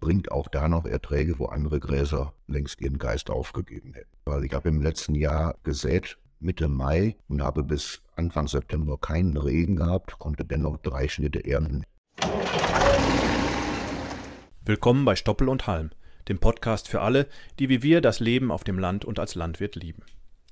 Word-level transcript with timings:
bringt 0.00 0.30
auch 0.30 0.48
da 0.48 0.68
noch 0.68 0.84
Erträge, 0.84 1.38
wo 1.38 1.46
andere 1.46 1.80
Gräser 1.80 2.34
längst 2.46 2.80
ihren 2.80 2.98
Geist 2.98 3.30
aufgegeben 3.30 3.94
hätten. 3.94 4.10
Weil 4.24 4.44
ich 4.44 4.52
habe 4.52 4.68
im 4.68 4.82
letzten 4.82 5.14
Jahr 5.14 5.56
gesät, 5.62 6.18
Mitte 6.40 6.68
Mai, 6.68 7.16
und 7.28 7.42
habe 7.42 7.62
bis 7.62 8.02
Anfang 8.16 8.48
September 8.48 8.98
keinen 8.98 9.36
Regen 9.36 9.76
gehabt, 9.76 10.18
konnte 10.18 10.44
dennoch 10.44 10.76
drei 10.78 11.08
Schnitte 11.08 11.44
ernten. 11.44 11.84
Willkommen 14.64 15.04
bei 15.04 15.16
Stoppel 15.16 15.48
und 15.48 15.66
Halm, 15.66 15.90
dem 16.28 16.38
Podcast 16.38 16.88
für 16.88 17.00
alle, 17.00 17.26
die 17.58 17.68
wie 17.68 17.82
wir 17.82 18.00
das 18.00 18.20
Leben 18.20 18.50
auf 18.50 18.64
dem 18.64 18.78
Land 18.78 19.04
und 19.04 19.18
als 19.18 19.34
Landwirt 19.34 19.76
lieben. 19.76 20.02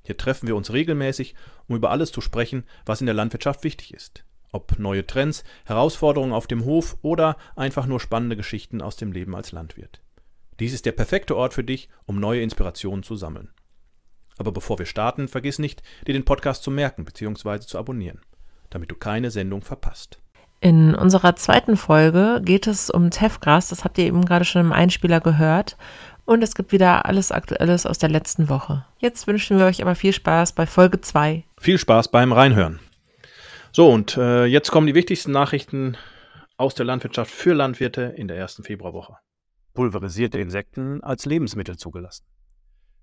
Hier 0.05 0.17
treffen 0.17 0.49
wir 0.49 0.57
uns 0.57 0.73
regelmäßig, 0.73 1.35
um 1.69 1.77
über 1.77 1.91
alles 1.91 2.13
zu 2.13 2.21
sprechen, 2.21 2.65
was 2.85 3.01
in 3.01 3.07
der 3.07 3.15
Landwirtschaft 3.15 3.65
wichtig 3.65 3.95
ist. 3.95 4.25
Ob 4.53 4.79
neue 4.79 5.07
Trends, 5.07 5.45
Herausforderungen 5.65 6.33
auf 6.33 6.47
dem 6.47 6.65
Hof 6.65 6.97
oder 7.03 7.37
einfach 7.57 7.87
nur 7.87 8.01
spannende 8.01 8.37
Geschichten 8.37 8.83
aus 8.83 8.97
dem 8.97 9.13
Leben 9.13 9.35
als 9.35 9.53
Landwirt. 9.53 10.03
Dies 10.61 10.75
ist 10.75 10.87
der 10.87 10.93
perfekte 10.93 11.37
Ort 11.37 11.55
für 11.55 11.65
dich, 11.65 11.89
um 12.05 12.21
neue 12.21 12.43
Inspirationen 12.43 13.03
zu 13.03 13.17
sammeln. 13.17 13.49
Aber 14.39 14.53
bevor 14.53 14.79
wir 14.79 14.87
starten, 14.87 15.29
vergiss 15.29 15.59
nicht, 15.59 15.83
dir 16.07 16.13
den 16.13 16.25
Podcast 16.25 16.63
zu 16.63 16.71
merken 16.71 17.05
bzw. 17.05 17.61
zu 17.61 17.79
abonnieren, 17.79 18.21
damit 18.71 18.91
du 18.91 18.95
keine 18.95 19.31
Sendung 19.31 19.63
verpasst. 19.63 20.19
In 20.61 20.95
unserer 20.95 21.35
zweiten 21.35 21.77
Folge 21.77 22.41
geht 22.45 22.69
es 22.69 22.89
um 22.89 23.11
Tefgras, 23.11 23.71
das 23.71 23.83
habt 23.83 23.99
ihr 23.99 24.05
eben 24.05 24.25
gerade 24.25 24.45
schon 24.45 24.61
im 24.61 24.73
Einspieler 24.73 25.21
gehört. 25.21 25.77
Und 26.25 26.43
es 26.43 26.55
gibt 26.55 26.71
wieder 26.71 27.05
alles 27.07 27.33
Aktuelles 27.33 27.85
aus 27.85 27.99
der 27.99 28.09
letzten 28.09 28.49
Woche. 28.49 28.85
Jetzt 28.99 29.27
wünschen 29.27 29.59
wir 29.59 29.67
euch 29.67 29.83
aber 29.83 29.97
viel 29.97 30.13
Spaß 30.13 30.53
bei 30.53 30.67
Folge 30.67 31.01
2. 31.01 31.43
Viel 31.59 31.79
Spaß 31.79 32.09
beim 32.13 32.33
Reinhören. 32.33 32.79
So, 33.75 33.89
und 33.91 34.19
äh, 34.19 34.45
jetzt 34.45 34.71
kommen 34.71 34.87
die 34.87 34.95
wichtigsten 34.95 35.33
Nachrichten 35.33 35.97
aus 36.59 36.75
der 36.75 36.85
Landwirtschaft 36.85 37.31
für 37.31 37.55
Landwirte 37.55 38.03
in 38.03 38.29
der 38.29 38.37
ersten 38.37 38.65
Februarwoche. 38.65 39.17
Pulverisierte 39.73 40.39
Insekten 40.39 41.03
als 41.03 41.25
Lebensmittel 41.25 41.79
zugelassen. 41.79 42.27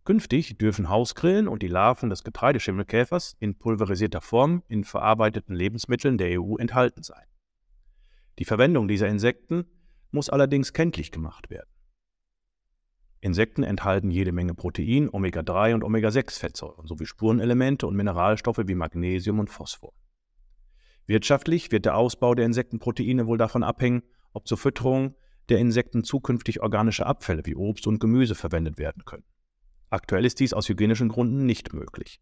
Künftig 0.06 0.60
dürfen 0.60 0.88
Hausgrillen 0.88 1.48
und 1.48 1.64
die 1.64 1.68
Larven 1.68 2.12
des 2.12 2.24
Getreideschimmelkäfers 2.24 3.36
in 3.40 3.58
pulverisierter 3.58 4.22
Form 4.22 4.62
in 4.68 4.84
verarbeiteten 4.84 5.56
Lebensmitteln 5.56 6.20
der 6.20 6.40
EU 6.40 6.56
enthalten 6.58 7.02
sein. 7.02 7.26
Die 8.38 8.46
Verwendung 8.46 8.88
dieser 8.88 9.08
Insekten 9.08 9.66
muss 10.12 10.30
allerdings 10.30 10.72
kenntlich 10.72 11.12
gemacht 11.12 11.50
werden. 11.50 11.70
Insekten 13.22 13.64
enthalten 13.64 14.12
jede 14.12 14.32
Menge 14.32 14.54
Protein, 14.54 15.10
Omega-3 15.12 15.74
und 15.74 15.84
Omega-6-Fettsäuren 15.84 16.86
sowie 16.86 17.08
Spurenelemente 17.08 17.88
und 17.88 17.96
Mineralstoffe 17.96 18.62
wie 18.68 18.76
Magnesium 18.76 19.40
und 19.40 19.50
Phosphor. 19.50 19.94
Wirtschaftlich 21.10 21.72
wird 21.72 21.86
der 21.86 21.98
Ausbau 21.98 22.36
der 22.36 22.46
Insektenproteine 22.46 23.26
wohl 23.26 23.40
davon 23.40 23.64
abhängen, 23.64 24.04
ob 24.32 24.48
zur 24.48 24.60
Fütterung 24.60 25.16
der 25.50 25.58
Insekten 25.58 26.04
zukünftig 26.04 26.62
organische 26.62 27.08
Abfälle 27.08 27.48
wie 27.48 27.56
Obst 27.56 27.88
und 27.88 28.00
Gemüse 28.00 28.36
verwendet 28.36 28.78
werden 28.78 29.04
können. 29.06 29.24
Aktuell 29.90 30.24
ist 30.24 30.40
dies 30.40 30.54
aus 30.54 30.70
hygienischen 30.70 31.10
Gründen 31.10 31.48
nicht 31.48 31.74
möglich. 31.74 32.22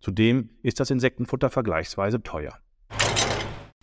Zudem 0.00 0.50
ist 0.64 0.80
das 0.80 0.90
Insektenfutter 0.90 1.48
vergleichsweise 1.48 2.20
teuer. 2.20 2.58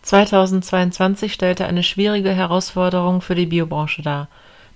2022 0.01 1.31
stellte 1.31 1.65
eine 1.65 1.81
schwierige 1.81 2.31
Herausforderung 2.31 3.21
für 3.21 3.35
die 3.35 3.45
Biobranche 3.45 4.01
dar. 4.01 4.27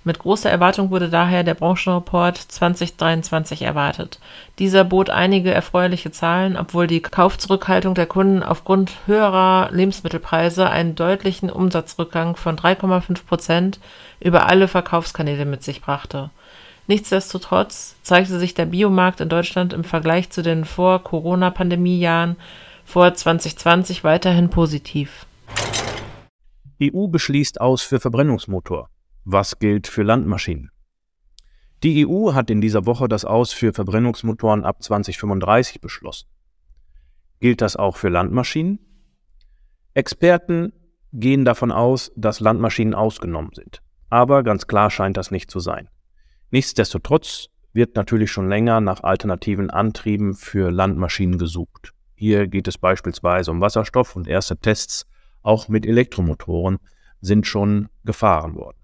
Mit 0.02 0.18
großer 0.18 0.50
Erwartung 0.50 0.90
wurde 0.90 1.10
daher 1.10 1.44
der 1.44 1.52
Branchenreport 1.52 2.38
2023 2.38 3.62
erwartet. 3.62 4.18
Dieser 4.58 4.82
bot 4.82 5.10
einige 5.10 5.52
erfreuliche 5.52 6.10
Zahlen, 6.10 6.56
obwohl 6.56 6.86
die 6.86 7.02
Kaufzurückhaltung 7.02 7.94
der 7.94 8.06
Kunden 8.06 8.42
aufgrund 8.42 8.92
höherer 9.04 9.68
Lebensmittelpreise 9.70 10.70
einen 10.70 10.94
deutlichen 10.94 11.50
Umsatzrückgang 11.50 12.36
von 12.36 12.56
3,5 12.56 13.26
Prozent 13.26 13.78
über 14.20 14.48
alle 14.48 14.68
Verkaufskanäle 14.68 15.44
mit 15.44 15.62
sich 15.62 15.82
brachte. 15.82 16.30
Nichtsdestotrotz 16.86 17.96
zeigte 18.02 18.38
sich 18.38 18.54
der 18.54 18.66
Biomarkt 18.66 19.20
in 19.20 19.28
Deutschland 19.28 19.74
im 19.74 19.84
Vergleich 19.84 20.30
zu 20.30 20.42
den 20.42 20.64
Vor-Corona-Pandemie-Jahren 20.64 22.36
vor 22.86 23.12
2020 23.12 24.02
weiterhin 24.02 24.48
positiv. 24.48 25.26
EU 26.82 27.06
beschließt 27.06 27.60
aus 27.60 27.82
für 27.82 28.00
Verbrennungsmotor. 28.00 28.88
Was 29.32 29.60
gilt 29.60 29.86
für 29.86 30.02
Landmaschinen? 30.02 30.72
Die 31.84 32.04
EU 32.04 32.34
hat 32.34 32.50
in 32.50 32.60
dieser 32.60 32.84
Woche 32.84 33.06
das 33.06 33.24
Aus 33.24 33.52
für 33.52 33.72
Verbrennungsmotoren 33.72 34.64
ab 34.64 34.82
2035 34.82 35.80
beschlossen. 35.80 36.26
Gilt 37.38 37.60
das 37.60 37.76
auch 37.76 37.96
für 37.96 38.08
Landmaschinen? 38.08 38.80
Experten 39.94 40.72
gehen 41.12 41.44
davon 41.44 41.70
aus, 41.70 42.10
dass 42.16 42.40
Landmaschinen 42.40 42.92
ausgenommen 42.92 43.52
sind. 43.54 43.82
Aber 44.08 44.42
ganz 44.42 44.66
klar 44.66 44.90
scheint 44.90 45.16
das 45.16 45.30
nicht 45.30 45.48
zu 45.48 45.60
sein. 45.60 45.88
Nichtsdestotrotz 46.50 47.50
wird 47.72 47.94
natürlich 47.94 48.32
schon 48.32 48.48
länger 48.48 48.80
nach 48.80 49.04
alternativen 49.04 49.70
Antrieben 49.70 50.34
für 50.34 50.72
Landmaschinen 50.72 51.38
gesucht. 51.38 51.92
Hier 52.16 52.48
geht 52.48 52.66
es 52.66 52.78
beispielsweise 52.78 53.52
um 53.52 53.60
Wasserstoff 53.60 54.16
und 54.16 54.26
erste 54.26 54.56
Tests 54.56 55.06
auch 55.42 55.68
mit 55.68 55.86
Elektromotoren 55.86 56.78
sind 57.20 57.46
schon 57.46 57.90
gefahren 58.04 58.56
worden. 58.56 58.79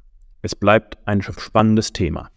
Es 0.47 0.55
bleibt 0.55 0.97
ein 1.07 1.23
spannendes 1.23 1.93
Thema. 1.93 2.31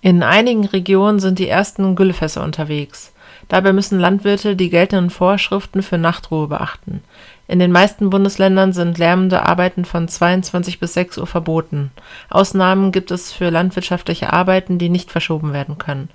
In 0.00 0.22
einigen 0.22 0.64
Regionen 0.64 1.20
sind 1.20 1.38
die 1.38 1.46
ersten 1.46 1.94
Güllefässer 1.94 2.42
unterwegs. 2.42 3.12
Dabei 3.48 3.74
müssen 3.74 4.00
Landwirte 4.00 4.56
die 4.56 4.70
geltenden 4.70 5.10
Vorschriften 5.10 5.82
für 5.82 5.98
Nachtruhe 5.98 6.48
beachten. 6.48 7.02
In 7.48 7.58
den 7.58 7.70
meisten 7.70 8.08
Bundesländern 8.08 8.72
sind 8.72 8.96
lärmende 8.96 9.46
Arbeiten 9.46 9.84
von 9.84 10.08
22 10.08 10.80
bis 10.80 10.94
6 10.94 11.18
Uhr 11.18 11.26
verboten. 11.26 11.90
Ausnahmen 12.30 12.92
gibt 12.92 13.10
es 13.10 13.30
für 13.30 13.50
landwirtschaftliche 13.50 14.32
Arbeiten, 14.32 14.78
die 14.78 14.88
nicht 14.88 15.10
verschoben 15.10 15.52
werden 15.52 15.76
können. 15.76 16.08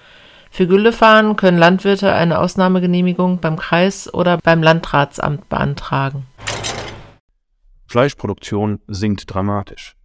Für 0.49 0.65
Güllefahren 0.65 1.35
können 1.35 1.59
Landwirte 1.59 2.11
eine 2.11 2.39
Ausnahmegenehmigung 2.39 3.37
beim 3.37 3.55
Kreis 3.55 4.11
oder 4.11 4.39
beim 4.43 4.63
Landratsamt 4.63 5.47
beantragen. 5.47 6.25
Fleischproduktion 7.95 8.81
sinkt 8.87 9.33
dramatisch. 9.33 9.95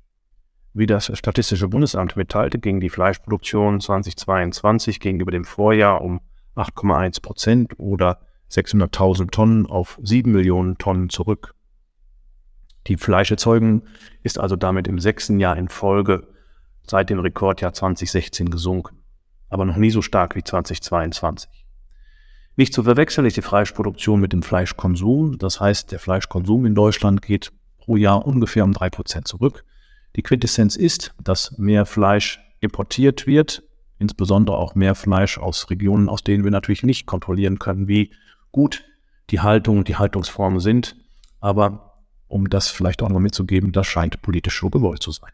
Wie 0.75 0.87
das 0.87 1.11
Statistische 1.19 1.67
Bundesamt 1.67 2.15
mitteilte, 2.15 2.61
ging 2.61 2.78
die 2.78 2.89
Fleischproduktion 2.89 3.81
2022 3.81 5.01
gegenüber 5.01 5.33
dem 5.33 5.45
Vorjahr 5.45 6.00
um 6.00 6.21
8,1 6.55 7.21
Prozent 7.21 7.81
oder 7.81 8.21
600.000 8.49 9.33
Tonnen 9.33 9.67
auf 9.67 9.99
7 10.05 10.31
Millionen 10.31 10.79
Tonnen 10.79 11.09
zurück. 11.09 11.56
Die 12.87 12.97
Fleischerzeugung 12.97 13.83
ist 14.23 14.39
also 14.39 14.55
damit 14.55 14.87
im 14.87 15.00
sechsten 15.00 15.41
Jahr 15.41 15.56
in 15.56 15.69
Folge 15.69 16.29
seit 16.87 17.11
dem 17.11 17.19
Rekordjahr 17.19 17.73
2016 17.73 18.50
gesunken, 18.50 18.99
aber 19.49 19.65
noch 19.65 19.75
nie 19.75 19.91
so 19.91 20.00
stark 20.00 20.37
wie 20.37 20.45
2022. 20.45 21.67
Nicht 22.55 22.73
zu 22.73 22.84
verwechseln 22.84 23.27
ist 23.27 23.37
die 23.37 23.43
Fleischproduktion 23.43 24.21
mit 24.21 24.33
dem 24.33 24.45
Fleischkonsum. 24.45 25.39
Das 25.39 25.61
heißt, 25.61 25.91
der 25.91 25.99
Fleischkonsum 25.99 26.67
in 26.67 26.77
Deutschland 26.77 27.21
geht 27.23 27.53
pro 27.81 27.97
Jahr 27.97 28.27
ungefähr 28.27 28.65
um 28.65 28.73
drei 28.73 28.91
Prozent 28.91 29.27
zurück. 29.27 29.65
Die 30.17 30.23
Quintessenz 30.23 30.77
ist, 30.77 31.15
dass 31.23 31.57
mehr 31.59 31.87
Fleisch 31.87 32.41
importiert 32.61 33.27
wird, 33.27 33.63
insbesondere 33.99 34.57
auch 34.57 34.75
mehr 34.75 34.95
Fleisch 34.95 35.39
aus 35.39 35.71
Regionen, 35.71 36.09
aus 36.09 36.23
denen 36.23 36.45
wir 36.45 36.51
natürlich 36.51 36.83
nicht 36.83 37.07
kontrollieren 37.07 37.59
können, 37.59 37.89
wie 37.89 38.11
gut 38.53 38.85
die 39.31 39.41
Haltung 39.41 39.79
und 39.79 39.89
die 39.89 39.97
Haltungsformen 39.97 40.61
sind. 40.61 40.97
Aber 41.41 42.03
um 42.29 42.49
das 42.49 42.69
vielleicht 42.69 43.03
auch 43.03 43.09
noch 43.09 43.21
mitzugeben, 43.21 43.73
das 43.73 43.87
scheint 43.87 44.23
politisch 44.23 44.61
so 44.61 44.71
gewollt 44.71 45.03
zu 45.03 45.11
sein. 45.11 45.31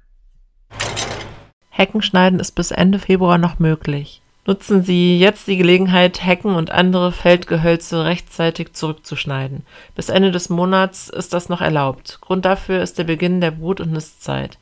Heckenschneiden 1.70 2.40
ist 2.40 2.52
bis 2.52 2.70
Ende 2.70 2.98
Februar 2.98 3.38
noch 3.38 3.58
möglich. 3.58 4.22
Nutzen 4.46 4.84
Sie 4.84 5.18
jetzt 5.18 5.48
die 5.48 5.56
Gelegenheit, 5.56 6.24
Hecken 6.24 6.54
und 6.54 6.70
andere 6.70 7.10
Feldgehölze 7.10 8.04
rechtzeitig 8.04 8.74
zurückzuschneiden. 8.74 9.64
Bis 9.96 10.08
Ende 10.08 10.30
des 10.30 10.50
Monats 10.50 11.08
ist 11.08 11.34
das 11.34 11.48
noch 11.48 11.60
erlaubt. 11.60 12.18
Grund 12.20 12.44
dafür 12.44 12.80
ist 12.80 12.96
der 12.96 13.04
Beginn 13.04 13.40
der 13.40 13.50
Brut- 13.50 13.80
und 13.80 13.90
Nistzeit. 13.90 14.58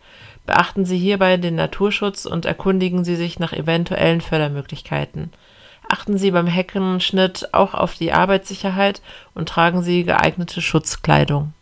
Beachten 0.47 0.87
Sie 0.87 0.97
hierbei 0.97 1.37
den 1.37 1.57
Naturschutz 1.57 2.25
und 2.25 2.47
erkundigen 2.47 3.05
Sie 3.05 3.15
sich 3.15 3.39
nach 3.39 3.53
eventuellen 3.53 4.23
Fördermöglichkeiten. 4.23 5.33
Achten 5.87 6.17
Sie 6.17 6.31
beim 6.31 6.47
Heckenschnitt 6.47 7.51
auch 7.53 7.75
auf 7.75 7.93
die 7.93 8.13
Arbeitssicherheit 8.13 9.03
und 9.35 9.51
tragen 9.51 9.83
Sie 9.83 10.05
geeignete 10.05 10.63
Schutzkleidung. 10.63 11.53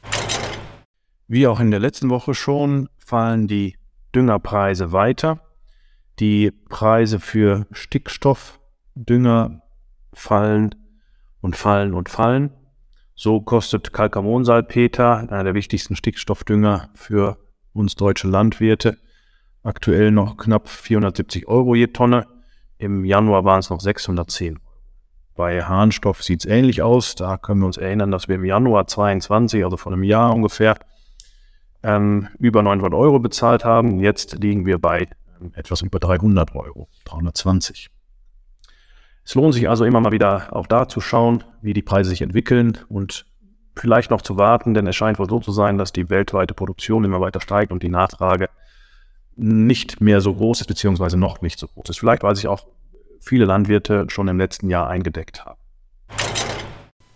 Wie 1.26 1.48
auch 1.48 1.58
in 1.58 1.72
der 1.72 1.80
letzten 1.80 2.08
Woche 2.08 2.34
schon 2.34 2.88
fallen 2.98 3.48
die 3.48 3.74
Düngerpreise 4.14 4.92
weiter. 4.92 5.40
Die 6.18 6.50
Preise 6.50 7.20
für 7.20 7.66
Stickstoffdünger 7.72 9.62
fallen 10.12 10.74
und 11.40 11.56
fallen 11.56 11.94
und 11.94 12.08
fallen. 12.08 12.52
So 13.14 13.40
kostet 13.40 13.92
Calcamonsalpeter, 13.92 15.18
einer 15.18 15.44
der 15.44 15.54
wichtigsten 15.54 15.96
Stickstoffdünger 15.96 16.90
für 16.94 17.38
uns 17.72 17.94
deutsche 17.94 18.28
Landwirte, 18.28 18.98
aktuell 19.62 20.10
noch 20.10 20.36
knapp 20.36 20.68
470 20.68 21.48
Euro 21.48 21.74
je 21.74 21.88
Tonne. 21.88 22.26
Im 22.78 23.04
Januar 23.04 23.44
waren 23.44 23.60
es 23.60 23.70
noch 23.70 23.80
610 23.80 24.56
Euro. 24.56 24.72
Bei 25.34 25.62
Harnstoff 25.62 26.22
sieht 26.22 26.40
es 26.40 26.46
ähnlich 26.46 26.82
aus. 26.82 27.14
Da 27.14 27.38
können 27.38 27.60
wir 27.60 27.66
uns 27.66 27.78
erinnern, 27.78 28.10
dass 28.10 28.28
wir 28.28 28.34
im 28.34 28.44
Januar 28.44 28.86
22, 28.86 29.64
also 29.64 29.76
vor 29.76 29.92
einem 29.92 30.02
Jahr 30.02 30.34
ungefähr, 30.34 30.78
ähm, 31.82 32.28
über 32.38 32.62
900 32.62 32.92
Euro 32.94 33.18
bezahlt 33.18 33.64
haben. 33.64 34.00
Jetzt 34.00 34.34
liegen 34.42 34.66
wir 34.66 34.78
bei 34.78 35.08
etwas 35.54 35.82
über 35.82 35.98
300 35.98 36.54
Euro, 36.54 36.88
320. 37.04 37.90
Es 39.24 39.34
lohnt 39.34 39.54
sich 39.54 39.68
also 39.68 39.84
immer 39.84 40.00
mal 40.00 40.12
wieder 40.12 40.54
auch 40.54 40.66
da 40.66 40.88
zu 40.88 41.00
schauen, 41.00 41.44
wie 41.60 41.72
die 41.74 41.82
Preise 41.82 42.10
sich 42.10 42.22
entwickeln 42.22 42.78
und 42.88 43.26
vielleicht 43.76 44.10
noch 44.10 44.22
zu 44.22 44.36
warten, 44.36 44.74
denn 44.74 44.86
es 44.86 44.96
scheint 44.96 45.18
wohl 45.18 45.28
so 45.28 45.40
zu 45.40 45.52
sein, 45.52 45.78
dass 45.78 45.92
die 45.92 46.10
weltweite 46.10 46.54
Produktion 46.54 47.04
immer 47.04 47.20
weiter 47.20 47.40
steigt 47.40 47.72
und 47.72 47.82
die 47.82 47.88
Nachfrage 47.88 48.48
nicht 49.36 50.00
mehr 50.00 50.20
so 50.20 50.34
groß 50.34 50.60
ist, 50.60 50.66
beziehungsweise 50.66 51.16
noch 51.16 51.40
nicht 51.40 51.58
so 51.58 51.68
groß 51.68 51.90
ist. 51.90 51.98
Vielleicht, 51.98 52.22
weil 52.22 52.36
sich 52.36 52.48
auch 52.48 52.66
viele 53.20 53.44
Landwirte 53.44 54.06
schon 54.08 54.28
im 54.28 54.38
letzten 54.38 54.68
Jahr 54.68 54.88
eingedeckt 54.88 55.44
haben. 55.44 55.58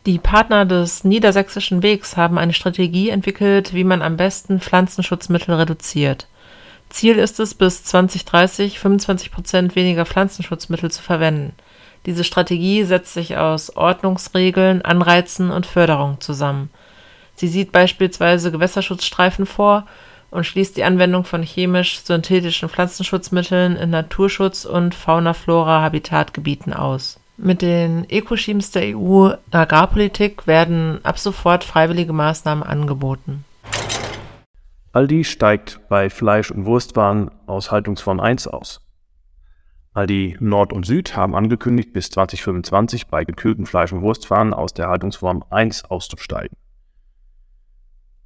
Die 0.07 0.19
Partner 0.19 0.65
des 0.65 1.03
Niedersächsischen 1.03 1.83
Wegs 1.83 2.17
haben 2.17 2.39
eine 2.39 2.53
Strategie 2.53 3.09
entwickelt, 3.09 3.75
wie 3.75 3.83
man 3.83 4.03
am 4.03 4.17
besten 4.17 4.61
Pflanzenschutzmittel 4.61 5.57
reduziert. 5.57 6.29
Ziel 6.97 7.19
ist 7.19 7.39
es, 7.41 7.53
bis 7.53 7.85
2030 7.85 8.79
25 8.79 9.31
Prozent 9.31 9.77
weniger 9.77 10.07
Pflanzenschutzmittel 10.07 10.91
zu 10.91 11.03
verwenden. 11.03 11.53
Diese 12.07 12.25
Strategie 12.25 12.85
setzt 12.85 13.13
sich 13.13 13.37
aus 13.37 13.77
Ordnungsregeln, 13.77 14.81
Anreizen 14.81 15.51
und 15.51 15.67
Förderung 15.67 16.23
zusammen. 16.23 16.71
Sie 17.35 17.49
sieht 17.49 17.71
beispielsweise 17.71 18.51
Gewässerschutzstreifen 18.51 19.45
vor 19.45 19.85
und 20.31 20.47
schließt 20.47 20.75
die 20.79 20.85
Anwendung 20.85 21.25
von 21.25 21.43
chemisch-synthetischen 21.43 22.71
Pflanzenschutzmitteln 22.71 23.77
in 23.77 23.91
Naturschutz- 23.91 24.65
und 24.65 24.95
Fauna-Flora-Habitatgebieten 24.95 26.73
aus. 26.73 27.21
Mit 27.37 27.61
den 27.61 28.09
Eco-Schemes 28.09 28.71
der 28.71 28.97
EU-Agrarpolitik 28.97 30.47
werden 30.47 31.01
ab 31.03 31.19
sofort 31.19 31.63
freiwillige 31.63 32.15
Maßnahmen 32.15 32.65
angeboten. 32.65 33.45
Aldi 34.97 35.25
steigt 35.25 35.87
bei 35.91 36.09
Fleisch- 36.09 36.51
und 36.51 36.65
Wurstwaren 36.65 37.31
aus 37.45 37.71
Haltungsform 37.71 38.19
1 38.19 38.49
aus. 38.49 38.81
Aldi 39.93 40.39
Nord 40.41 40.73
und 40.73 40.87
Süd 40.87 41.15
haben 41.15 41.35
angekündigt, 41.35 41.93
bis 41.93 42.09
2025 42.09 43.09
bei 43.09 43.27
gekühlten 43.27 43.67
Fleisch- 43.67 43.93
und 43.93 44.01
Wurstwaren 44.01 44.55
aus 44.55 44.73
der 44.73 44.89
Haltungsform 44.89 45.45
1 45.51 45.85
auszusteigen. 45.85 46.57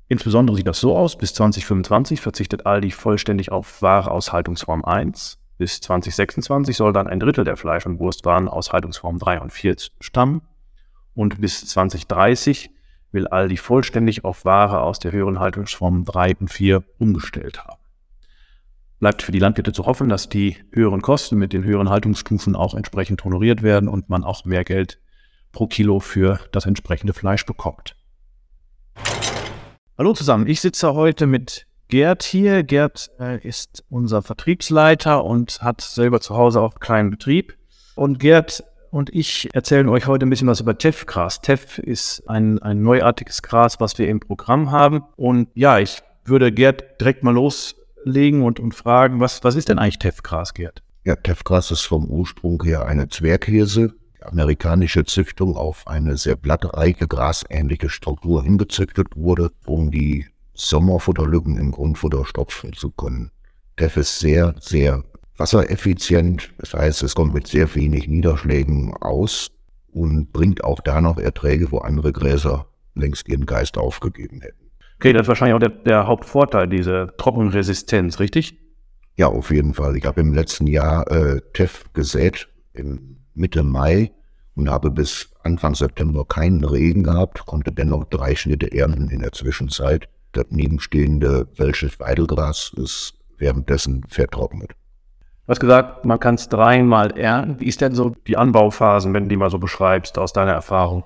Insbesondere 0.06 0.56
sieht 0.56 0.68
das 0.68 0.78
so 0.78 0.96
aus, 0.96 1.18
bis 1.18 1.34
2025 1.34 2.20
verzichtet 2.20 2.66
Aldi 2.66 2.92
vollständig 2.92 3.50
auf 3.50 3.82
Ware 3.82 4.12
aus 4.12 4.32
Haltungsform 4.32 4.84
1. 4.84 5.40
Bis 5.58 5.80
2026 5.80 6.76
soll 6.76 6.92
dann 6.92 7.08
ein 7.08 7.18
Drittel 7.18 7.42
der 7.42 7.56
Fleisch- 7.56 7.86
und 7.86 7.98
Wurstwaren 7.98 8.46
aus 8.46 8.72
Haltungsform 8.72 9.18
3 9.18 9.40
und 9.40 9.52
4 9.52 9.74
stammen. 9.98 10.42
Und 11.14 11.40
bis 11.40 11.66
2030 11.66 12.70
will 13.12 13.26
Aldi 13.28 13.56
vollständig 13.56 14.24
auf 14.24 14.44
Ware 14.44 14.80
aus 14.80 14.98
der 14.98 15.12
höheren 15.12 15.40
Haltungsform 15.40 16.04
3 16.04 16.36
und 16.36 16.48
4 16.48 16.84
umgestellt 16.98 17.64
haben. 17.64 17.80
Bleibt 18.98 19.22
für 19.22 19.32
die 19.32 19.38
Landwirte 19.38 19.72
zu 19.72 19.86
hoffen, 19.86 20.08
dass 20.08 20.28
die 20.28 20.56
höheren 20.72 21.00
Kosten 21.00 21.36
mit 21.38 21.52
den 21.52 21.64
höheren 21.64 21.88
Haltungsstufen 21.88 22.54
auch 22.54 22.74
entsprechend 22.74 23.24
honoriert 23.24 23.62
werden 23.62 23.88
und 23.88 24.08
man 24.10 24.24
auch 24.24 24.44
mehr 24.44 24.64
Geld 24.64 25.00
pro 25.52 25.66
Kilo 25.66 26.00
für 26.00 26.38
das 26.52 26.66
entsprechende 26.66 27.12
Fleisch 27.12 27.46
bekommt. 27.46 27.96
Hallo 29.96 30.12
zusammen, 30.12 30.46
ich 30.46 30.60
sitze 30.60 30.94
heute 30.94 31.26
mit 31.26 31.66
Gerd 31.88 32.22
hier. 32.22 32.62
Gerd 32.62 33.10
äh, 33.18 33.46
ist 33.46 33.84
unser 33.90 34.22
Vertriebsleiter 34.22 35.24
und 35.24 35.60
hat 35.60 35.80
selber 35.80 36.20
zu 36.20 36.36
Hause 36.36 36.60
auch 36.60 36.72
einen 36.72 36.80
kleinen 36.80 37.10
Betrieb. 37.10 37.56
Und 37.96 38.18
Gerd 38.18 38.64
und 38.90 39.14
ich 39.14 39.48
erzählen 39.54 39.88
euch 39.88 40.06
heute 40.06 40.26
ein 40.26 40.30
bisschen 40.30 40.48
was 40.48 40.60
über 40.60 40.76
TEF-Gras. 40.76 41.40
TEF 41.40 41.78
ist 41.78 42.28
ein, 42.28 42.60
ein 42.60 42.82
neuartiges 42.82 43.42
Gras, 43.42 43.80
was 43.80 43.98
wir 43.98 44.08
im 44.08 44.20
Programm 44.20 44.70
haben. 44.70 45.02
Und 45.16 45.48
ja, 45.54 45.78
ich 45.78 46.02
würde 46.24 46.52
Gerd 46.52 47.00
direkt 47.00 47.22
mal 47.22 47.34
los 47.34 47.76
legen 48.04 48.42
und, 48.42 48.60
und 48.60 48.74
fragen, 48.74 49.20
was, 49.20 49.44
was 49.44 49.54
ist 49.54 49.68
denn 49.68 49.78
eigentlich 49.78 49.98
Teffgras, 49.98 50.54
Gerd? 50.54 50.82
Ja, 51.04 51.16
Teffgras 51.16 51.70
ist 51.70 51.82
vom 51.82 52.06
Ursprung 52.06 52.62
her 52.62 52.86
eine 52.86 53.08
Zwerghirse, 53.08 53.94
amerikanische 54.20 55.04
Züchtung 55.04 55.56
auf 55.56 55.86
eine 55.86 56.16
sehr 56.16 56.36
blattreiche, 56.36 57.06
grasähnliche 57.06 57.88
Struktur 57.88 58.42
hingezüchtet 58.42 59.08
wurde, 59.16 59.50
um 59.66 59.90
die 59.90 60.26
Sommerfutterlücken 60.54 61.56
im 61.56 61.70
Grundfutter 61.70 62.24
stopfen 62.26 62.72
zu 62.72 62.90
können. 62.90 63.30
Teff 63.76 63.96
ist 63.96 64.18
sehr, 64.18 64.54
sehr 64.60 65.04
wassereffizient, 65.40 66.52
das 66.58 66.74
heißt, 66.74 67.02
es 67.02 67.14
kommt 67.14 67.34
mit 67.34 67.46
sehr 67.46 67.74
wenig 67.74 68.06
Niederschlägen 68.06 68.94
aus 69.00 69.50
und 69.92 70.32
bringt 70.32 70.62
auch 70.62 70.80
da 70.80 71.00
noch 71.00 71.18
Erträge, 71.18 71.72
wo 71.72 71.78
andere 71.78 72.12
Gräser 72.12 72.66
längst 72.94 73.26
ihren 73.28 73.46
Geist 73.46 73.78
aufgegeben 73.78 74.42
hätten. 74.42 74.70
Okay, 74.96 75.14
das 75.14 75.22
ist 75.22 75.28
wahrscheinlich 75.28 75.54
auch 75.54 75.60
der, 75.60 75.70
der 75.70 76.06
Hauptvorteil, 76.06 76.68
diese 76.68 77.14
Trockenresistenz, 77.16 78.20
richtig? 78.20 78.58
Ja, 79.16 79.28
auf 79.28 79.50
jeden 79.50 79.72
Fall. 79.72 79.96
Ich 79.96 80.04
habe 80.04 80.20
im 80.20 80.34
letzten 80.34 80.66
Jahr 80.66 81.10
äh, 81.10 81.40
Teff 81.54 81.84
gesät, 81.94 82.48
im 82.74 83.16
Mitte 83.34 83.62
Mai, 83.62 84.12
und 84.54 84.68
habe 84.68 84.90
bis 84.90 85.30
Anfang 85.42 85.74
September 85.74 86.26
keinen 86.26 86.62
Regen 86.64 87.02
gehabt, 87.04 87.46
konnte 87.46 87.72
dennoch 87.72 88.04
drei 88.04 88.34
Schnitte 88.34 88.70
ernten 88.72 89.08
in 89.08 89.20
der 89.20 89.32
Zwischenzeit. 89.32 90.06
Das 90.32 90.46
nebenstehende 90.50 91.48
Welsches 91.56 91.98
Weidelgras 91.98 92.72
ist 92.76 93.14
währenddessen 93.38 94.04
vertrocknet. 94.06 94.72
Du 95.50 95.52
hast 95.54 95.60
gesagt, 95.60 96.04
man 96.04 96.20
kann 96.20 96.36
es 96.36 96.48
dreimal 96.48 97.10
ernten. 97.18 97.58
Wie 97.58 97.64
ist 97.64 97.80
denn 97.80 97.92
so 97.92 98.14
die 98.28 98.36
Anbauphasen, 98.36 99.12
wenn 99.12 99.24
du 99.24 99.30
die 99.30 99.36
mal 99.36 99.50
so 99.50 99.58
beschreibst, 99.58 100.16
aus 100.16 100.32
deiner 100.32 100.52
Erfahrung? 100.52 101.02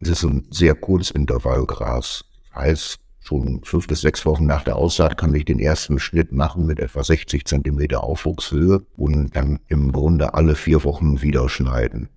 Es 0.00 0.10
ist 0.10 0.22
ein 0.22 0.46
sehr 0.50 0.74
kurzes 0.74 1.12
Intervallgras. 1.12 2.26
Heißt, 2.54 2.98
Schon 3.22 3.62
fünf 3.64 3.86
bis 3.86 4.02
sechs 4.02 4.26
Wochen 4.26 4.44
nach 4.44 4.64
der 4.64 4.76
Aussaat 4.76 5.16
kann 5.16 5.34
ich 5.34 5.46
den 5.46 5.58
ersten 5.58 5.98
Schnitt 5.98 6.30
machen 6.30 6.66
mit 6.66 6.78
etwa 6.78 7.02
60 7.02 7.46
Zentimeter 7.46 8.04
Aufwuchshöhe 8.04 8.82
und 8.98 9.34
dann 9.34 9.60
im 9.68 9.92
Grunde 9.92 10.34
alle 10.34 10.56
vier 10.56 10.84
Wochen 10.84 11.22
wieder 11.22 11.48
schneiden. 11.48 12.10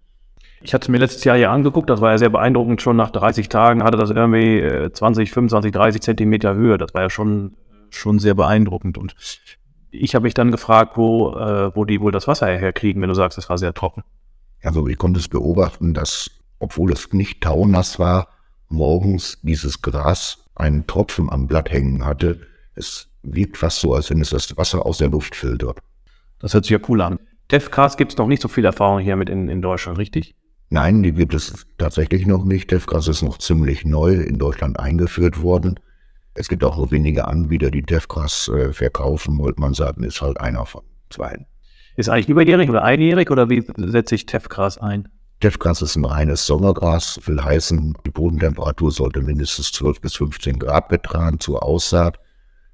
Ich 0.63 0.73
hatte 0.73 0.83
es 0.83 0.89
mir 0.89 0.97
letztes 0.97 1.23
Jahr 1.23 1.37
hier 1.37 1.51
angeguckt, 1.51 1.89
das 1.89 2.01
war 2.01 2.11
ja 2.11 2.17
sehr 2.17 2.29
beeindruckend. 2.29 2.81
Schon 2.81 2.97
nach 2.97 3.09
30 3.09 3.47
Tagen 3.47 3.83
hatte 3.83 3.97
das 3.97 4.09
irgendwie 4.09 4.89
20, 4.91 5.31
25, 5.31 5.71
30 5.71 6.01
Zentimeter 6.01 6.55
Höhe. 6.55 6.77
Das 6.77 6.93
war 6.93 7.03
ja 7.03 7.09
schon, 7.09 7.53
schon 7.89 8.19
sehr 8.19 8.33
beeindruckend. 8.33 8.97
Und 8.97 9.15
ich 9.93 10.15
habe 10.15 10.23
mich 10.23 10.33
dann 10.33 10.51
gefragt, 10.51 10.97
wo, 10.97 11.35
äh, 11.35 11.75
wo 11.75 11.85
die 11.85 12.01
wohl 12.01 12.11
das 12.11 12.27
Wasser 12.27 12.47
herkriegen, 12.47 13.01
wenn 13.01 13.09
du 13.09 13.15
sagst, 13.15 13.37
es 13.37 13.49
war 13.49 13.57
sehr 13.57 13.73
trocken. 13.73 14.03
Also 14.63 14.87
ich 14.87 14.97
konnte 14.97 15.19
es 15.19 15.27
beobachten, 15.27 15.93
dass, 15.93 16.31
obwohl 16.59 16.91
es 16.91 17.13
nicht 17.13 17.41
taunass 17.41 17.99
war, 17.99 18.27
morgens 18.69 19.37
dieses 19.43 19.81
Gras 19.81 20.45
einen 20.55 20.87
Tropfen 20.87 21.29
am 21.29 21.47
Blatt 21.47 21.71
hängen 21.71 22.05
hatte. 22.05 22.39
Es 22.75 23.07
wirkt 23.21 23.57
fast 23.57 23.79
so, 23.79 23.93
als 23.93 24.09
wenn 24.09 24.21
es 24.21 24.31
das 24.31 24.57
Wasser 24.57 24.85
aus 24.85 24.97
der 24.97 25.09
Luft 25.09 25.35
filtert. 25.35 25.79
Das 26.39 26.53
hört 26.53 26.65
sich 26.65 26.71
ja 26.71 26.79
cool 26.89 27.01
an. 27.01 27.19
Tefgras 27.49 27.97
gibt 27.97 28.13
es 28.13 28.17
noch 28.17 28.27
nicht 28.27 28.41
so 28.41 28.47
viel 28.47 28.65
Erfahrung 28.65 28.99
hier 28.99 29.15
mit 29.15 29.29
in, 29.29 29.47
in 29.47 29.61
Deutschland, 29.61 29.97
richtig? 29.97 30.35
Nein, 30.69 31.03
die 31.03 31.11
gibt 31.11 31.33
es 31.33 31.65
tatsächlich 31.77 32.25
noch 32.25 32.45
nicht. 32.45 32.69
Tefgras 32.69 33.07
ist 33.07 33.21
noch 33.21 33.37
ziemlich 33.37 33.85
neu 33.85 34.13
in 34.15 34.39
Deutschland 34.39 34.79
eingeführt 34.79 35.43
worden. 35.43 35.79
Es 36.35 36.47
gibt 36.49 36.63
auch 36.63 36.77
nur 36.77 36.91
wenige 36.91 37.27
Anbieter, 37.27 37.69
die 37.69 37.83
Tefgras 37.83 38.47
äh, 38.47 38.73
verkaufen, 38.73 39.37
wollte 39.37 39.61
man 39.61 39.73
sagen, 39.73 40.03
ist 40.03 40.21
halt 40.21 40.39
einer 40.39 40.65
von 40.65 40.81
zwei. 41.09 41.45
Ist 41.95 42.09
eigentlich 42.09 42.29
überjährig 42.29 42.69
oder 42.69 42.83
einjährig 42.83 43.29
oder 43.29 43.49
wie 43.49 43.63
setze 43.77 44.15
ich 44.15 44.25
Tefgras 44.25 44.79
ein? 44.79 45.09
Teffgras 45.41 45.81
ist 45.81 45.95
ein 45.95 46.05
reines 46.05 46.45
Sommergras, 46.45 47.19
will 47.25 47.43
heißen, 47.43 47.97
die 48.05 48.11
Bodentemperatur 48.11 48.91
sollte 48.91 49.21
mindestens 49.21 49.71
12 49.73 50.01
bis 50.01 50.15
15 50.15 50.57
Grad 50.57 50.87
betragen 50.87 51.39
zur 51.39 51.63
Aussaat. 51.63 52.17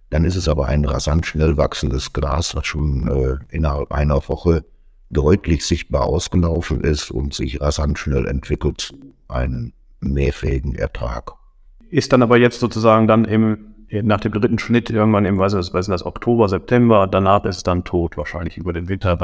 Dann 0.09 0.23
ist 0.23 0.35
es 0.35 0.47
aber 0.47 0.67
ein 0.67 0.85
rasant 0.85 1.25
schnell 1.25 1.57
wachsendes 1.57 2.13
Gras, 2.13 2.55
was 2.55 2.65
schon 2.65 3.07
äh, 3.07 3.55
innerhalb 3.55 3.91
einer 3.91 4.21
Woche 4.29 4.63
deutlich 5.09 5.65
sichtbar 5.65 6.03
ausgelaufen 6.03 6.81
ist 6.81 7.11
und 7.11 7.33
sich 7.33 7.59
rasant 7.59 7.97
schnell 7.97 8.27
entwickelt 8.27 8.81
zu 8.81 9.15
einem 9.27 9.73
mehrfähigen 9.99 10.75
Ertrag. 10.75 11.38
Ist 11.89 12.13
dann 12.13 12.21
aber 12.21 12.37
jetzt 12.37 12.59
sozusagen 12.59 13.07
dann 13.07 13.25
im 13.25 13.69
nach 13.91 14.19
dem 14.19 14.31
dritten 14.31 14.59
Schnitt 14.59 14.89
irgendwann 14.89 15.25
im, 15.25 15.39
weiß 15.39 15.53
ich, 15.53 15.73
weiß 15.73 15.87
nicht, 15.87 15.95
das 15.95 16.05
Oktober, 16.05 16.47
September, 16.47 17.07
danach 17.07 17.43
ist 17.45 17.57
es 17.57 17.63
dann 17.63 17.83
tot, 17.83 18.17
wahrscheinlich 18.17 18.57
über 18.57 18.71
den 18.71 18.87
Winter. 18.87 19.17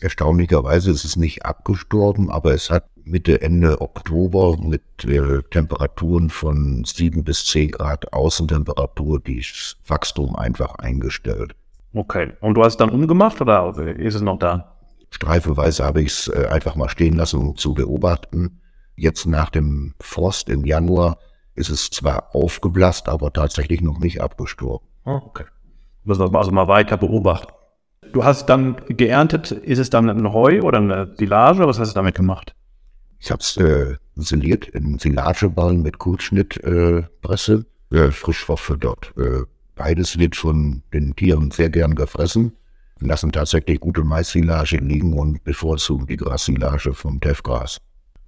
Erstaunlicherweise 0.00 0.90
ist 0.90 1.04
es 1.04 1.16
nicht 1.16 1.46
abgestorben, 1.46 2.30
aber 2.30 2.52
es 2.52 2.70
hat 2.70 2.84
Mitte, 3.04 3.40
Ende 3.40 3.80
Oktober 3.80 4.58
mit 4.62 4.82
äh, 5.04 5.42
Temperaturen 5.50 6.28
von 6.28 6.84
sieben 6.84 7.24
bis 7.24 7.46
zehn 7.46 7.70
Grad 7.70 8.12
Außentemperatur 8.12 9.20
das 9.20 9.76
Wachstum 9.86 10.36
einfach 10.36 10.74
eingestellt. 10.74 11.54
Okay. 11.94 12.32
Und 12.40 12.54
du 12.54 12.62
hast 12.62 12.74
es 12.74 12.76
dann 12.76 12.90
umgemacht 12.90 13.40
oder 13.40 13.74
ist 13.96 14.14
es 14.14 14.20
noch 14.20 14.38
da? 14.38 14.76
Streifeweise 15.10 15.84
habe 15.84 16.02
ich 16.02 16.08
es 16.08 16.28
äh, 16.28 16.46
einfach 16.50 16.76
mal 16.76 16.88
stehen 16.88 17.16
lassen, 17.16 17.40
um 17.40 17.56
zu 17.56 17.74
beobachten. 17.74 18.60
Jetzt 18.94 19.26
nach 19.26 19.50
dem 19.50 19.94
Frost 19.98 20.50
im 20.50 20.64
Januar 20.64 21.18
ist 21.60 21.68
es 21.68 21.90
zwar 21.90 22.34
aufgeblasst, 22.34 23.08
aber 23.08 23.32
tatsächlich 23.32 23.80
noch 23.80 23.98
nicht 23.98 24.20
abgestorben. 24.20 24.86
Oh, 25.04 25.20
okay. 25.26 25.44
Müssen 26.04 26.32
wir 26.32 26.38
also 26.38 26.50
mal 26.50 26.68
weiter 26.68 26.96
beobachten. 26.96 27.52
Du 28.12 28.24
hast 28.24 28.46
dann 28.46 28.76
geerntet, 28.88 29.52
ist 29.52 29.78
es 29.78 29.90
dann 29.90 30.08
ein 30.08 30.32
Heu 30.32 30.62
oder 30.62 30.78
eine 30.78 31.14
Silage? 31.16 31.66
Was 31.66 31.78
hast 31.78 31.90
du 31.90 31.94
damit 31.94 32.16
gemacht? 32.16 32.54
Ich 33.20 33.30
habe 33.30 33.40
es 33.40 33.56
äh, 33.58 33.96
siliert 34.16 34.66
in 34.66 34.98
Silageballen 34.98 35.82
mit 35.82 35.98
Kurzschnittpresse, 35.98 37.66
äh, 37.92 37.96
äh, 37.96 38.10
frisch 38.10 38.44
verfüttert. 38.44 39.12
Äh, 39.16 39.42
Beides 39.80 40.18
wird 40.18 40.36
von 40.36 40.82
den 40.92 41.16
Tieren 41.16 41.50
sehr 41.50 41.70
gern 41.70 41.94
gefressen, 41.94 42.52
lassen 42.98 43.32
tatsächlich 43.32 43.80
gute 43.80 44.04
Maissilage 44.04 44.76
liegen 44.76 45.14
und 45.14 45.42
bevorzugen 45.42 46.06
die 46.06 46.18
Grassilage 46.18 46.92
vom 46.92 47.18
Teffgras. 47.18 47.78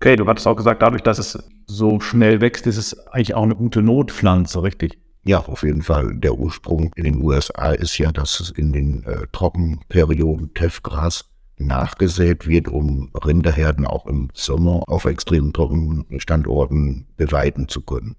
Okay, 0.00 0.16
du 0.16 0.26
hattest 0.26 0.46
auch 0.46 0.56
gesagt, 0.56 0.80
dadurch, 0.80 1.02
dass 1.02 1.18
es 1.18 1.38
so 1.66 2.00
schnell 2.00 2.40
wächst, 2.40 2.66
ist 2.66 2.76
es 2.76 3.06
eigentlich 3.08 3.34
auch 3.34 3.42
eine 3.42 3.56
gute 3.56 3.82
Notpflanze, 3.82 4.62
richtig? 4.62 4.98
Ja, 5.24 5.38
auf 5.40 5.62
jeden 5.62 5.82
Fall. 5.82 6.16
Der 6.16 6.34
Ursprung 6.34 6.92
in 6.96 7.04
den 7.04 7.22
USA 7.22 7.70
ist 7.72 7.96
ja, 7.98 8.10
dass 8.10 8.40
es 8.40 8.50
in 8.50 8.72
den 8.72 9.04
äh, 9.04 9.26
Trockenperioden 9.30 10.52
Teffgras 10.54 11.30
nachgesät 11.58 12.46
wird, 12.48 12.68
um 12.68 13.10
Rinderherden 13.14 13.86
auch 13.86 14.06
im 14.06 14.28
Sommer 14.34 14.82
auf 14.88 15.04
extrem 15.04 15.52
trockenen 15.52 16.18
Standorten 16.18 17.06
beweiden 17.16 17.68
zu 17.68 17.82
können. 17.82 18.16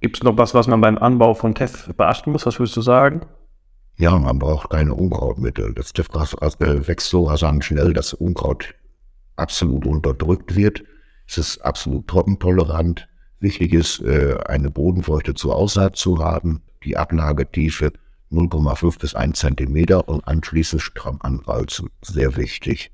Gibt 0.00 0.16
es 0.16 0.22
noch 0.22 0.38
was, 0.38 0.54
was 0.54 0.68
man 0.68 0.80
beim 0.80 0.96
Anbau 0.96 1.34
von 1.34 1.54
Teff 1.54 1.92
beachten 1.96 2.32
muss? 2.32 2.46
Was 2.46 2.58
würdest 2.58 2.76
du 2.76 2.82
sagen? 2.82 3.22
Ja, 3.96 4.16
man 4.16 4.38
braucht 4.38 4.70
keine 4.70 4.94
Unkrautmittel. 4.94 5.74
Das 5.74 5.92
Teffgras 5.92 6.34
äh, 6.60 6.86
wächst 6.86 7.10
so 7.10 7.24
rasant 7.24 7.64
schnell, 7.64 7.92
dass 7.92 8.14
Unkraut 8.14 8.74
absolut 9.36 9.86
unterdrückt 9.86 10.54
wird. 10.54 10.84
Es 11.28 11.36
ist 11.36 11.58
absolut 11.58 12.08
trockentolerant. 12.08 13.06
Wichtig 13.38 13.74
ist, 13.74 14.00
äh, 14.00 14.36
eine 14.46 14.70
Bodenfeuchte 14.70 15.34
zur 15.34 15.54
Aussaat 15.54 15.96
zu 15.96 16.24
haben, 16.24 16.62
die 16.84 16.96
Ablagetiefe 16.96 17.92
0,5 18.30 18.98
bis 18.98 19.14
1 19.14 19.38
Zentimeter 19.38 20.08
und 20.08 20.26
anschließend 20.26 20.82
stramm 20.82 21.18
anwalzen. 21.22 21.90
Sehr 22.02 22.36
wichtig. 22.36 22.90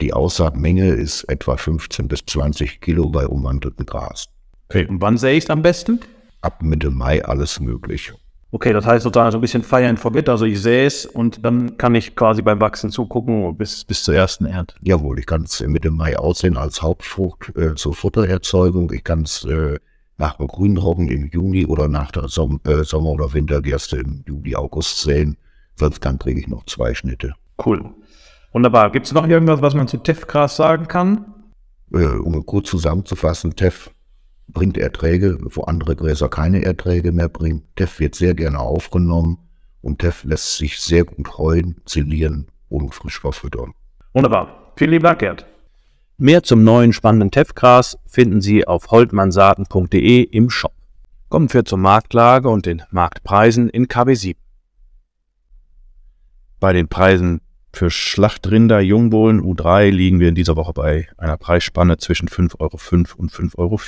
Die 0.00 0.12
Aussaatmenge 0.12 0.90
ist 0.90 1.24
etwa 1.24 1.56
15 1.56 2.08
bis 2.08 2.24
20 2.26 2.80
Kilo 2.80 3.08
bei 3.08 3.26
umwandeltem 3.26 3.86
Gras. 3.86 4.26
Okay, 4.68 4.86
und 4.86 5.00
wann 5.00 5.16
sähe 5.16 5.36
ich 5.36 5.44
es 5.44 5.50
am 5.50 5.62
besten? 5.62 6.00
Ab 6.42 6.62
Mitte 6.62 6.90
Mai 6.90 7.24
alles 7.24 7.60
möglich. 7.60 8.12
Okay, 8.52 8.72
das 8.72 8.86
heißt 8.86 9.02
sozusagen 9.02 9.32
so 9.32 9.38
ein 9.38 9.40
bisschen 9.40 9.62
Fire 9.64 9.88
and 9.88 9.98
Forget, 9.98 10.28
also 10.28 10.44
ich 10.44 10.62
sähe 10.62 10.86
es 10.86 11.04
und 11.04 11.44
dann 11.44 11.76
kann 11.78 11.94
ich 11.94 12.14
quasi 12.14 12.42
beim 12.42 12.60
Wachsen 12.60 12.90
zugucken 12.90 13.56
bis, 13.56 13.84
bis 13.84 14.04
zur 14.04 14.14
ersten 14.14 14.46
Ernte. 14.46 14.76
Jawohl, 14.82 15.18
ich 15.18 15.26
kann 15.26 15.42
es 15.42 15.60
Mitte 15.60 15.90
Mai 15.90 16.16
aussehen 16.16 16.56
als 16.56 16.80
Hauptfrucht 16.80 17.54
äh, 17.56 17.74
zur 17.74 17.94
Futtererzeugung. 17.94 18.92
Ich 18.92 19.02
kann 19.02 19.22
es 19.22 19.44
äh, 19.44 19.78
nach 20.16 20.36
dem 20.36 20.46
Grünroggen 20.46 21.08
im 21.08 21.26
Juni 21.26 21.66
oder 21.66 21.88
nach 21.88 22.12
der 22.12 22.28
Som 22.28 22.60
äh, 22.64 22.84
Sommer- 22.84 23.10
oder 23.10 23.34
Wintergerste 23.34 23.96
im 23.96 24.22
Juli, 24.26 24.54
August 24.54 25.00
säen. 25.00 25.36
Sonst 25.74 26.04
dann 26.04 26.18
kriege 26.18 26.40
ich 26.40 26.48
noch 26.48 26.64
zwei 26.66 26.94
Schnitte. 26.94 27.34
Cool. 27.64 27.84
Wunderbar. 28.52 28.90
Gibt 28.90 29.06
es 29.06 29.12
noch 29.12 29.26
irgendwas, 29.26 29.60
was 29.60 29.74
man 29.74 29.88
zu 29.88 29.98
Teffgras 29.98 30.56
sagen 30.56 30.88
kann? 30.88 31.34
Äh, 31.92 32.06
um 32.06 32.46
kurz 32.46 32.70
zusammenzufassen, 32.70 33.54
Teff 33.56 33.90
bringt 34.48 34.78
Erträge, 34.78 35.38
wo 35.40 35.62
andere 35.62 35.96
Gräser 35.96 36.28
keine 36.28 36.64
Erträge 36.64 37.12
mehr 37.12 37.28
bringen. 37.28 37.62
Teff 37.76 38.00
wird 38.00 38.14
sehr 38.14 38.34
gerne 38.34 38.58
aufgenommen 38.58 39.38
und 39.82 40.00
Teff 40.00 40.24
lässt 40.24 40.56
sich 40.56 40.80
sehr 40.80 41.04
gut 41.04 41.38
heuen, 41.38 41.76
zilieren 41.84 42.46
und 42.68 42.94
frisch 42.94 43.20
verfüttern. 43.20 43.72
Wunderbar. 44.12 44.72
Vielen 44.76 44.90
lieben 44.90 45.04
Dank, 45.04 45.20
Gerd. 45.20 45.46
Mehr 46.18 46.42
zum 46.42 46.64
neuen 46.64 46.92
spannenden 46.92 47.30
Teffgras 47.30 47.98
finden 48.06 48.40
Sie 48.40 48.66
auf 48.66 48.90
holtmannsaaten.de 48.90 50.22
im 50.22 50.48
Shop. 50.48 50.72
Kommen 51.28 51.52
wir 51.52 51.64
zur 51.64 51.78
Marktlage 51.78 52.48
und 52.48 52.66
den 52.66 52.82
Marktpreisen 52.90 53.68
in 53.68 53.86
KW7. 53.86 54.36
Bei 56.58 56.72
den 56.72 56.88
Preisen 56.88 57.40
für 57.76 57.90
Schlachtrinder 57.90 58.80
Jungbohlen 58.80 59.42
U3 59.42 59.90
liegen 59.90 60.18
wir 60.18 60.30
in 60.30 60.34
dieser 60.34 60.56
Woche 60.56 60.72
bei 60.72 61.08
einer 61.18 61.36
Preisspanne 61.36 61.98
zwischen 61.98 62.26
5,05 62.26 62.58
Euro 62.58 62.78
und 63.18 63.30
5,14 63.30 63.56
Euro. 63.58 63.78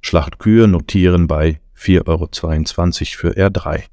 Schlachtkühe 0.00 0.66
notieren 0.66 1.28
bei 1.28 1.60
4,22 1.78 2.04
Euro 2.08 2.26
für 2.26 3.38
R3. 3.38 3.84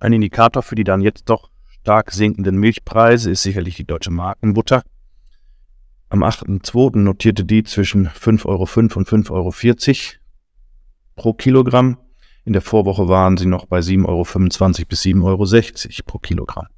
Ein 0.00 0.12
Indikator 0.14 0.62
für 0.62 0.74
die 0.74 0.84
dann 0.84 1.02
jetzt 1.02 1.28
doch 1.28 1.50
stark 1.68 2.12
sinkenden 2.12 2.56
Milchpreise 2.56 3.30
ist 3.30 3.42
sicherlich 3.42 3.76
die 3.76 3.86
deutsche 3.86 4.10
Markenbutter. 4.10 4.82
Am 6.08 6.22
8.2. 6.24 6.96
notierte 6.98 7.44
die 7.44 7.62
zwischen 7.62 8.08
5,05 8.08 8.46
Euro 8.46 8.62
und 8.62 9.08
5,40 9.08 9.30
Euro 9.30 9.52
pro 11.16 11.34
Kilogramm. 11.34 11.98
In 12.46 12.54
der 12.54 12.62
Vorwoche 12.62 13.08
waren 13.08 13.36
sie 13.36 13.46
noch 13.46 13.66
bei 13.66 13.80
7,25 13.80 14.06
Euro 14.06 14.86
bis 14.88 15.02
7,60 15.02 15.22
Euro 15.24 16.02
pro 16.06 16.18
Kilogramm. 16.18 16.68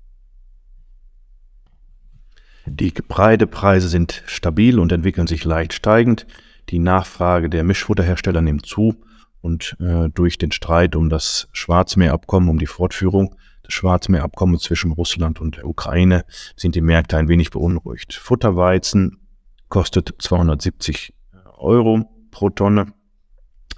Die 2.67 2.93
Getreidepreise 2.93 3.89
sind 3.89 4.23
stabil 4.27 4.79
und 4.79 4.93
entwickeln 4.93 5.27
sich 5.27 5.45
leicht 5.45 5.73
steigend. 5.73 6.27
Die 6.69 6.81
Nachfrage 6.81 7.49
der 7.49 7.65
Mischfutterhersteller 7.65 8.43
nimmt 8.43 8.67
zu 8.67 8.97
und 9.41 9.77
äh, 9.81 10.09
durch 10.11 10.39
den 10.39 10.51
Streit 10.51 10.97
um 10.97 11.09
das 11.09 11.49
Schwarzmeerabkommen, 11.53 12.49
um 12.49 12.59
die 12.59 12.67
Fortführung 12.67 13.37
des 13.65 13.75
Schwarzmeerabkommens 13.75 14.63
zwischen 14.63 14.93
Russland 14.93 15.41
und 15.41 15.59
der 15.59 15.67
Ukraine 15.67 16.25
sind 16.57 16.75
die 16.75 16.81
Märkte 16.81 17.17
ein 17.17 17.29
wenig 17.29 17.51
beunruhigt. 17.51 18.15
Futterweizen 18.15 19.21
kostet 19.69 20.15
270 20.19 21.15
Euro 21.59 22.09
pro 22.33 22.51
Tonne. 22.51 22.93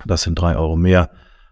Das 0.07 0.23
sind 0.23 0.37
drei 0.37 0.57
Euro 0.57 0.77
mehr 0.77 1.11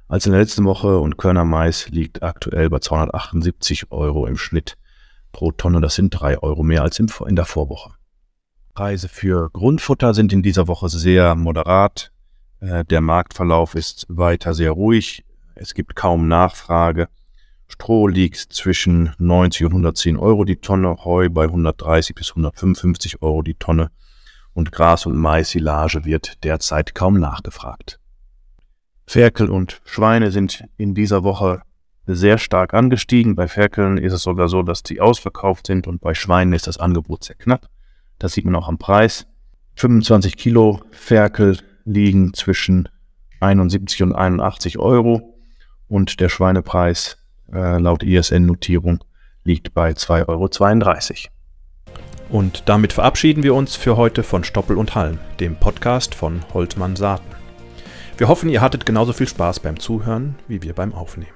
als 0.08 0.24
in 0.24 0.32
der 0.32 0.40
letzten 0.40 0.64
Woche 0.64 0.98
und 0.98 1.18
Körnermais 1.18 1.88
liegt 1.90 2.22
aktuell 2.22 2.70
bei 2.70 2.78
278 2.78 3.90
Euro 3.90 4.26
im 4.26 4.36
Schnitt 4.36 4.76
pro 5.36 5.52
Tonne. 5.52 5.82
Das 5.82 5.94
sind 5.94 6.10
drei 6.10 6.38
Euro 6.38 6.62
mehr 6.62 6.82
als 6.82 6.98
in 6.98 7.36
der 7.36 7.44
Vorwoche. 7.44 7.90
Preise 8.72 9.08
für 9.08 9.50
Grundfutter 9.50 10.14
sind 10.14 10.32
in 10.32 10.42
dieser 10.42 10.66
Woche 10.66 10.88
sehr 10.88 11.34
moderat. 11.34 12.10
Äh, 12.60 12.86
der 12.86 13.02
Marktverlauf 13.02 13.74
ist 13.74 14.06
weiter 14.08 14.54
sehr 14.54 14.70
ruhig. 14.70 15.26
Es 15.54 15.74
gibt 15.74 15.94
kaum 15.94 16.26
Nachfrage. 16.26 17.08
Stroh 17.68 18.08
liegt 18.08 18.36
zwischen 18.36 19.12
90 19.18 19.66
und 19.66 19.72
110 19.72 20.16
Euro 20.16 20.44
die 20.44 20.56
Tonne, 20.56 21.04
Heu 21.04 21.28
bei 21.28 21.44
130 21.44 22.14
bis 22.14 22.30
155 22.30 23.20
Euro 23.20 23.42
die 23.42 23.54
Tonne 23.54 23.90
und 24.54 24.72
Gras- 24.72 25.04
und 25.04 25.16
Mais-Silage 25.16 26.06
wird 26.06 26.44
derzeit 26.44 26.94
kaum 26.94 27.20
nachgefragt. 27.20 28.00
Ferkel 29.06 29.50
und 29.50 29.82
Schweine 29.84 30.30
sind 30.30 30.64
in 30.78 30.94
dieser 30.94 31.24
Woche 31.24 31.60
sehr 32.06 32.38
stark 32.38 32.74
angestiegen. 32.74 33.34
Bei 33.34 33.48
Ferkeln 33.48 33.98
ist 33.98 34.12
es 34.12 34.22
sogar 34.22 34.48
so, 34.48 34.62
dass 34.62 34.82
die 34.82 35.00
ausverkauft 35.00 35.66
sind 35.66 35.86
und 35.86 36.00
bei 36.00 36.14
Schweinen 36.14 36.52
ist 36.52 36.66
das 36.66 36.78
Angebot 36.78 37.24
sehr 37.24 37.36
knapp. 37.36 37.68
Das 38.18 38.32
sieht 38.32 38.44
man 38.44 38.54
auch 38.54 38.68
am 38.68 38.78
Preis. 38.78 39.26
25 39.76 40.36
Kilo 40.36 40.80
Ferkel 40.90 41.58
liegen 41.84 42.32
zwischen 42.32 42.88
71 43.40 44.02
und 44.02 44.14
81 44.14 44.78
Euro 44.78 45.34
und 45.88 46.20
der 46.20 46.28
Schweinepreis 46.28 47.18
äh, 47.52 47.78
laut 47.78 48.02
ISN-Notierung 48.02 49.04
liegt 49.44 49.74
bei 49.74 49.90
2,32 49.90 50.28
Euro. 50.28 51.30
Und 52.28 52.68
damit 52.68 52.92
verabschieden 52.92 53.44
wir 53.44 53.54
uns 53.54 53.76
für 53.76 53.96
heute 53.96 54.22
von 54.24 54.42
Stoppel 54.42 54.76
und 54.76 54.94
Halm, 54.94 55.18
dem 55.38 55.56
Podcast 55.56 56.14
von 56.14 56.40
Holtmann 56.52 56.96
Saaten. 56.96 57.36
Wir 58.18 58.28
hoffen, 58.28 58.48
ihr 58.48 58.62
hattet 58.62 58.86
genauso 58.86 59.12
viel 59.12 59.28
Spaß 59.28 59.60
beim 59.60 59.78
Zuhören 59.78 60.36
wie 60.48 60.62
wir 60.62 60.72
beim 60.72 60.92
Aufnehmen. 60.92 61.35